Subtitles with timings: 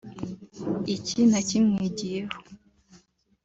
[0.95, 2.35] iki nakimwigiyeho